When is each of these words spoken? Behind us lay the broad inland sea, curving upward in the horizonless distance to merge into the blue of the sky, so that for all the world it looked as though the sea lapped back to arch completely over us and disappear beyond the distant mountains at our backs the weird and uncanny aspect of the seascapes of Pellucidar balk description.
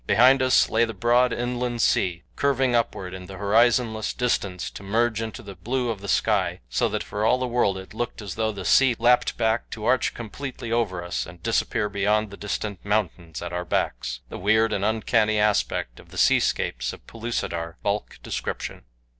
Behind 0.07 0.41
us 0.41 0.67
lay 0.67 0.83
the 0.83 0.95
broad 0.95 1.31
inland 1.31 1.79
sea, 1.79 2.23
curving 2.35 2.73
upward 2.73 3.13
in 3.13 3.27
the 3.27 3.37
horizonless 3.37 4.13
distance 4.13 4.71
to 4.71 4.81
merge 4.81 5.21
into 5.21 5.43
the 5.43 5.53
blue 5.53 5.91
of 5.91 6.01
the 6.01 6.07
sky, 6.07 6.59
so 6.71 6.89
that 6.89 7.03
for 7.03 7.23
all 7.23 7.37
the 7.37 7.45
world 7.45 7.77
it 7.77 7.93
looked 7.93 8.19
as 8.19 8.33
though 8.33 8.51
the 8.51 8.65
sea 8.65 8.95
lapped 8.97 9.37
back 9.37 9.69
to 9.69 9.85
arch 9.85 10.15
completely 10.15 10.71
over 10.71 11.03
us 11.03 11.27
and 11.27 11.43
disappear 11.43 11.87
beyond 11.87 12.31
the 12.31 12.37
distant 12.37 12.83
mountains 12.83 13.43
at 13.43 13.53
our 13.53 13.63
backs 13.63 14.21
the 14.29 14.39
weird 14.39 14.73
and 14.73 14.83
uncanny 14.83 15.37
aspect 15.37 15.99
of 15.99 16.09
the 16.09 16.17
seascapes 16.17 16.93
of 16.93 17.05
Pellucidar 17.05 17.77
balk 17.83 18.17
description. 18.23 18.85